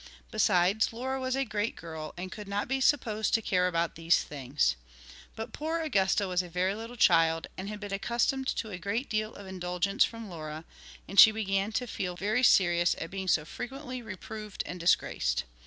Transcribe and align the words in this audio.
Besides, 0.31 0.91
Laura 0.91 1.21
was 1.21 1.35
a 1.35 1.45
great 1.45 1.75
girl 1.75 2.15
and 2.17 2.31
could 2.31 2.47
not 2.47 2.67
be 2.67 2.81
supposed 2.81 3.35
to 3.35 3.39
care 3.43 3.67
about 3.67 3.93
these 3.93 4.23
things. 4.23 4.75
But 5.35 5.53
poor 5.53 5.79
Augusta 5.81 6.27
was 6.27 6.41
a 6.41 6.49
very 6.49 6.73
little 6.73 6.95
child 6.95 7.45
and 7.55 7.69
had 7.69 7.79
been 7.79 7.93
accustomed 7.93 8.47
to 8.47 8.71
a 8.71 8.79
great 8.79 9.11
deal 9.11 9.35
of 9.35 9.45
indulgence 9.45 10.03
from 10.03 10.27
Laura, 10.27 10.65
and 11.07 11.19
she 11.19 11.29
began 11.31 11.71
to 11.73 11.85
feel 11.85 12.15
very 12.15 12.41
serious 12.41 12.95
at 12.99 13.11
being 13.11 13.27
so 13.27 13.45
frequently 13.45 14.01
reproved 14.01 14.63
and 14.65 14.79
disgraced. 14.79 15.43